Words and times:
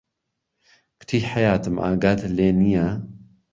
کوتی 0.99 1.17
حهیاتم 1.29 1.75
ئاگات 1.83 2.19
لێ 2.35 2.49
نییه 2.59 2.87